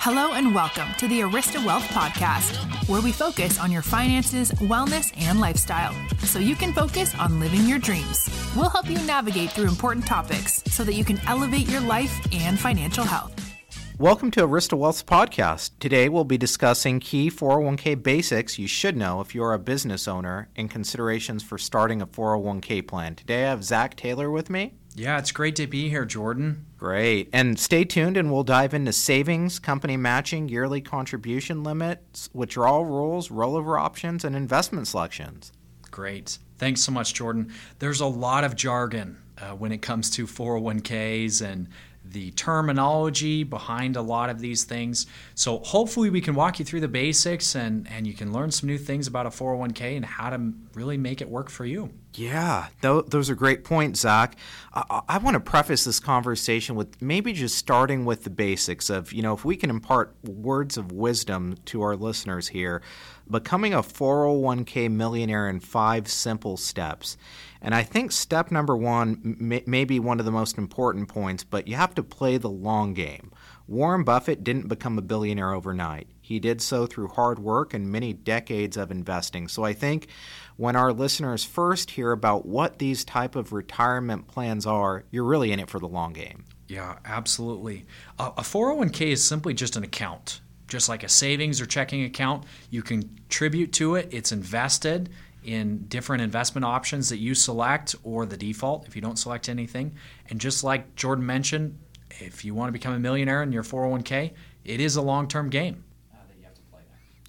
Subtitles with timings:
[0.00, 5.12] Hello and welcome to the Arista Wealth Podcast, where we focus on your finances, wellness,
[5.18, 8.30] and lifestyle so you can focus on living your dreams.
[8.54, 12.56] We'll help you navigate through important topics so that you can elevate your life and
[12.60, 13.34] financial health.
[13.98, 15.72] Welcome to Arista Wealth's podcast.
[15.80, 20.48] Today we'll be discussing key 401k basics you should know if you're a business owner
[20.54, 23.16] and considerations for starting a 401k plan.
[23.16, 24.74] Today I have Zach Taylor with me.
[24.98, 26.66] Yeah, it's great to be here, Jordan.
[26.76, 27.30] Great.
[27.32, 33.28] And stay tuned and we'll dive into savings, company matching, yearly contribution limits, withdrawal rules,
[33.28, 35.52] rollover options, and investment selections.
[35.92, 36.38] Great.
[36.58, 37.52] Thanks so much, Jordan.
[37.78, 41.68] There's a lot of jargon uh, when it comes to 401ks and
[42.10, 45.06] the terminology behind a lot of these things.
[45.34, 48.66] So hopefully we can walk you through the basics and, and you can learn some
[48.66, 51.90] new things about a 401k and how to really make it work for you.
[52.14, 54.36] Yeah, those are great points, Zach.
[54.74, 59.12] I-, I want to preface this conversation with maybe just starting with the basics of,
[59.12, 62.82] you know, if we can impart words of wisdom to our listeners here,
[63.30, 67.16] becoming a 401k millionaire in five simple steps.
[67.60, 71.44] And I think step number one may, may be one of the most important points,
[71.44, 73.32] but you have to play the long game.
[73.66, 76.08] Warren Buffett didn't become a billionaire overnight.
[76.22, 79.46] He did so through hard work and many decades of investing.
[79.46, 80.08] So I think
[80.56, 85.52] when our listeners first hear about what these type of retirement plans are, you're really
[85.52, 86.44] in it for the long game.
[86.66, 87.86] Yeah, absolutely.
[88.18, 92.44] a 401k is simply just an account, just like a savings or checking account.
[92.70, 95.10] You contribute to it, it's invested
[95.44, 99.94] in different investment options that you select or the default if you don't select anything.
[100.28, 101.78] And just like Jordan mentioned,
[102.10, 104.32] if you want to become a millionaire in your 401k,
[104.64, 105.84] it is a long term game.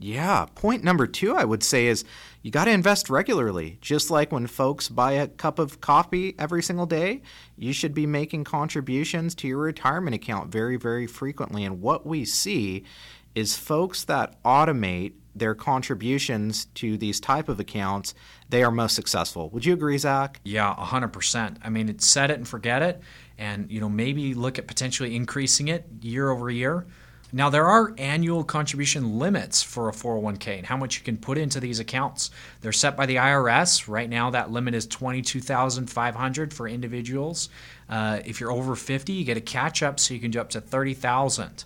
[0.00, 0.46] Yeah.
[0.54, 2.04] Point number two, I would say, is
[2.42, 3.78] you got to invest regularly.
[3.80, 7.22] Just like when folks buy a cup of coffee every single day,
[7.56, 11.64] you should be making contributions to your retirement account very, very frequently.
[11.64, 12.84] And what we see
[13.34, 18.14] is folks that automate their contributions to these type of accounts,
[18.48, 19.50] they are most successful.
[19.50, 20.40] Would you agree, Zach?
[20.44, 21.58] Yeah, 100%.
[21.62, 23.00] I mean, it's set it and forget it,
[23.38, 26.86] and you know maybe look at potentially increasing it year over year.
[27.30, 31.36] Now there are annual contribution limits for a 401k and how much you can put
[31.36, 32.30] into these accounts.
[32.62, 33.86] They're set by the IRS.
[33.86, 37.50] Right now that limit is 22,500 for individuals.
[37.86, 40.48] Uh, if you're over 50, you get a catch up so you can do up
[40.50, 41.64] to 30,000.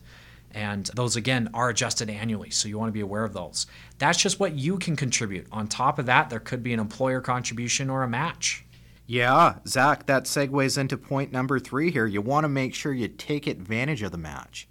[0.54, 2.50] And those, again, are adjusted annually.
[2.50, 3.66] So you want to be aware of those.
[3.98, 5.46] That's just what you can contribute.
[5.50, 8.64] On top of that, there could be an employer contribution or a match.
[9.06, 12.06] Yeah, Zach, that segues into point number three here.
[12.06, 14.68] You want to make sure you take advantage of the match.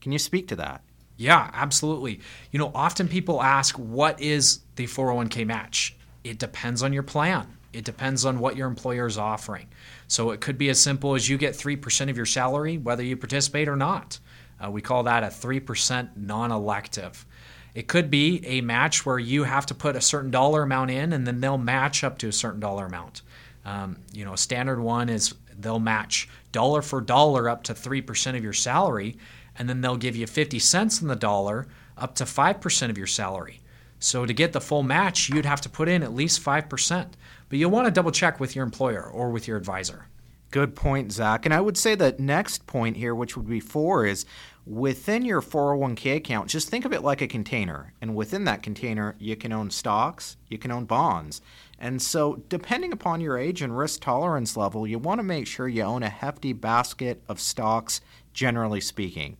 [0.00, 0.82] Can you speak to that?
[1.16, 2.20] Yeah, absolutely.
[2.50, 5.96] You know, often people ask, what is the 401k match?
[6.24, 7.56] It depends on your plan.
[7.72, 9.68] It depends on what your employer is offering.
[10.08, 13.16] So it could be as simple as you get 3% of your salary, whether you
[13.16, 14.18] participate or not.
[14.62, 17.26] Uh, we call that a 3% non elective.
[17.74, 21.12] It could be a match where you have to put a certain dollar amount in
[21.12, 23.22] and then they'll match up to a certain dollar amount.
[23.64, 28.36] Um, you know, a standard one is they'll match dollar for dollar up to 3%
[28.36, 29.16] of your salary,
[29.56, 33.06] and then they'll give you 50 cents on the dollar up to 5% of your
[33.06, 33.60] salary.
[33.98, 37.08] So to get the full match, you'd have to put in at least 5%.
[37.48, 40.06] But you'll want to double check with your employer or with your advisor.
[40.50, 41.44] Good point, Zach.
[41.44, 44.26] And I would say the next point here, which would be four, is
[44.66, 47.92] within your 401k account, just think of it like a container.
[48.00, 51.40] And within that container, you can own stocks, you can own bonds.
[51.78, 55.68] And so, depending upon your age and risk tolerance level, you want to make sure
[55.68, 58.00] you own a hefty basket of stocks,
[58.32, 59.38] generally speaking.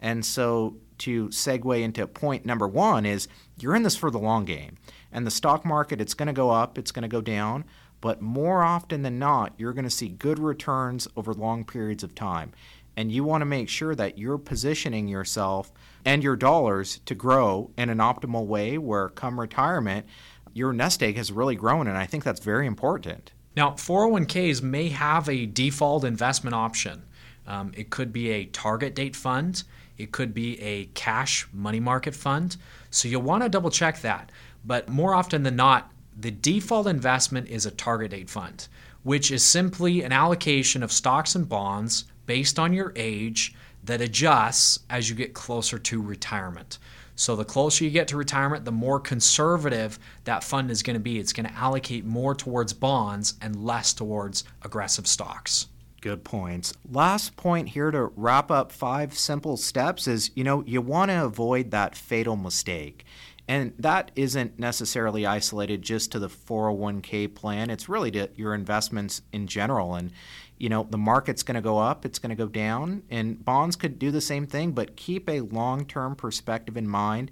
[0.00, 3.28] And so, to segue into point number one, is
[3.60, 4.76] you're in this for the long game.
[5.12, 7.64] And the stock market, it's going to go up, it's going to go down
[8.00, 12.14] but more often than not, you're going to see good returns over long periods of
[12.14, 12.52] time.
[12.96, 15.72] And you want to make sure that you're positioning yourself
[16.04, 20.06] and your dollars to grow in an optimal way where come retirement,
[20.52, 21.86] your nest egg has really grown.
[21.86, 23.32] And I think that's very important.
[23.56, 27.04] Now, 401ks may have a default investment option.
[27.46, 29.64] Um, it could be a target date fund,
[29.96, 32.56] it could be a cash money market fund.
[32.90, 34.30] So you'll want to double check that.
[34.64, 38.66] But more often than not, the default investment is a target date fund,
[39.04, 43.54] which is simply an allocation of stocks and bonds based on your age
[43.84, 46.78] that adjusts as you get closer to retirement.
[47.14, 51.00] So the closer you get to retirement, the more conservative that fund is going to
[51.00, 51.18] be.
[51.18, 55.66] It's going to allocate more towards bonds and less towards aggressive stocks.
[56.00, 56.74] Good points.
[56.90, 61.24] Last point here to wrap up five simple steps is you know, you want to
[61.24, 63.04] avoid that fatal mistake.
[63.48, 67.70] And that isn't necessarily isolated just to the 401k plan.
[67.70, 69.94] It's really to your investments in general.
[69.94, 70.12] And
[70.58, 73.76] you know, the market's going to go up, it's going to go down, and bonds
[73.76, 77.30] could do the same thing, but keep a long term perspective in mind.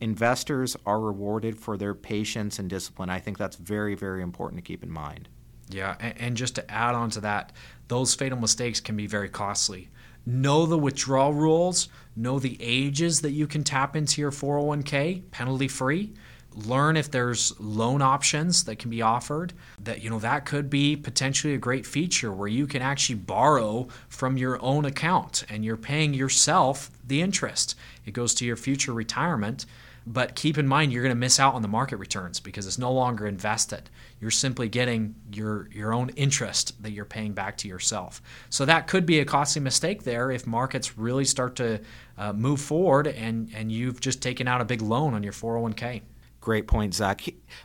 [0.00, 3.10] Investors are rewarded for their patience and discipline.
[3.10, 5.28] I think that's very, very important to keep in mind.
[5.68, 7.52] Yeah, and just to add on to that,
[7.88, 9.88] those fatal mistakes can be very costly.
[10.30, 15.68] Know the withdrawal rules, know the ages that you can tap into your 401k penalty
[15.68, 16.12] free.
[16.54, 20.96] Learn if there's loan options that can be offered that you know that could be
[20.96, 25.78] potentially a great feature where you can actually borrow from your own account and you're
[25.78, 27.74] paying yourself the interest.
[28.04, 29.64] It goes to your future retirement
[30.12, 32.78] but keep in mind you're going to miss out on the market returns because it's
[32.78, 33.90] no longer invested
[34.20, 38.86] you're simply getting your your own interest that you're paying back to yourself so that
[38.86, 41.80] could be a costly mistake there if markets really start to
[42.16, 46.02] uh, move forward and and you've just taken out a big loan on your 401k
[46.40, 47.22] Great point, Zach.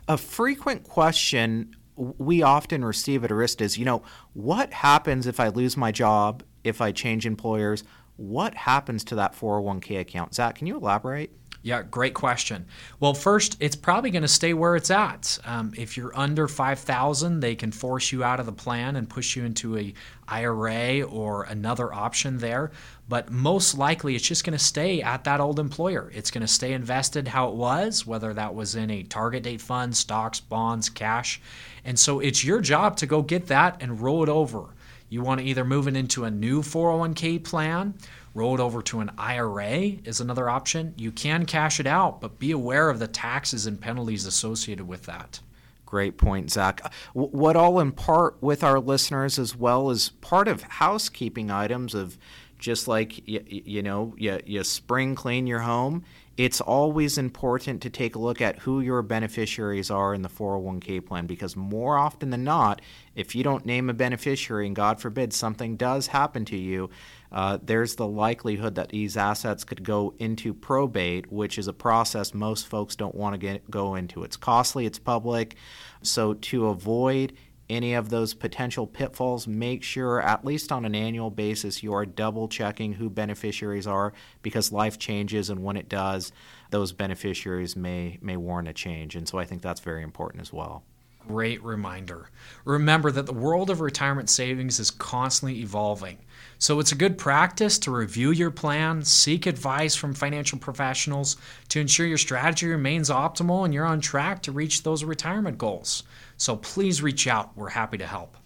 [0.08, 4.02] A frequent question we often receive at Arista is, you know,
[4.34, 7.84] what happens if I lose my job, if I change employers?
[8.16, 10.36] What happens to that 401k account?
[10.36, 11.32] Zach, can you elaborate?
[11.66, 12.66] Yeah, great question.
[13.00, 15.40] Well, first, it's probably going to stay where it's at.
[15.46, 19.38] Um, if you're under 5,000, they can force you out of the plan and push
[19.38, 19.94] you into a
[20.28, 22.72] IRA or another option there.
[23.08, 26.12] But most likely, it's just going to stay at that old employer.
[26.14, 29.62] It's going to stay invested how it was, whether that was in a target date
[29.62, 31.40] fund, stocks, bonds, cash.
[31.86, 34.66] And so it's your job to go get that and roll it over.
[35.14, 37.94] You want to either move it into a new 401k plan
[38.36, 40.94] Roll it over to an IRA is another option.
[40.98, 45.04] You can cash it out, but be aware of the taxes and penalties associated with
[45.04, 45.40] that.
[45.86, 46.82] Great point, Zach.
[47.14, 52.18] What I'll impart with our listeners as well as part of housekeeping items of
[52.58, 56.04] just like you, you know you, you spring clean your home
[56.36, 61.06] it's always important to take a look at who your beneficiaries are in the 401k
[61.06, 62.82] plan because more often than not
[63.16, 66.90] if you don't name a beneficiary and god forbid something does happen to you
[67.34, 72.32] uh, there's the likelihood that these assets could go into probate, which is a process
[72.32, 74.24] most folks don't want to get, go into.
[74.24, 75.56] It's costly, it's public.
[76.04, 77.34] So, to avoid
[77.70, 82.06] any of those potential pitfalls, make sure, at least on an annual basis, you are
[82.06, 86.32] double checking who beneficiaries are because life changes, and when it does,
[86.72, 89.16] those beneficiaries may, may warrant a change.
[89.16, 90.84] And so, I think that's very important as well
[91.28, 92.30] great reminder.
[92.66, 96.18] Remember that the world of retirement savings is constantly evolving.
[96.60, 101.36] So it's a good practice to review your plan, seek advice from financial professionals
[101.70, 106.04] to ensure your strategy remains optimal and you're on track to reach those retirement goals.
[106.38, 107.56] So please reach out.
[107.58, 108.38] We're happy to help.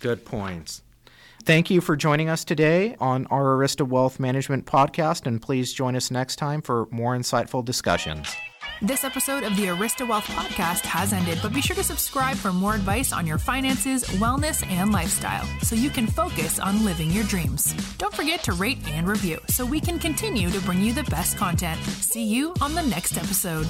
[0.00, 0.82] Good points.
[1.44, 5.96] Thank you for joining us today on our Arista Wealth Management podcast, and please join
[5.96, 8.34] us next time for more insightful discussions.
[8.80, 12.52] This episode of the Arista Wealth podcast has ended, but be sure to subscribe for
[12.52, 17.24] more advice on your finances, wellness, and lifestyle so you can focus on living your
[17.24, 17.74] dreams.
[17.96, 21.36] Don't forget to rate and review so we can continue to bring you the best
[21.36, 21.80] content.
[21.80, 23.66] See you on the next episode.